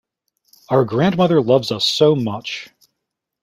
Our 0.69 0.83
grandmother 0.83 1.39
loves 1.43 1.71
us 1.71 1.85
so 1.85 2.15
much. 2.15 2.69